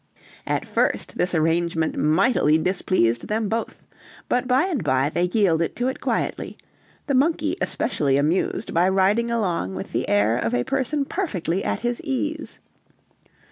[0.47, 3.83] At first this arrangement mightily displeased them both,
[4.27, 6.57] but by and by they yielded to it quietly;
[7.05, 11.81] the monkey especially amused by riding along with the air of a person perfectly at
[11.81, 12.59] his ease.